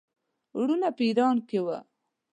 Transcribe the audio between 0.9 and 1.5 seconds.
په ایران